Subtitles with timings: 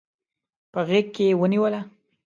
[0.71, 1.81] په غیږ کې ونیوله